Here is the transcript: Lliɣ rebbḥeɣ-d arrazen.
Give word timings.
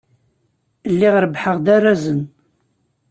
Lliɣ 0.91 1.15
rebbḥeɣ-d 1.23 1.65
arrazen. 1.75 2.21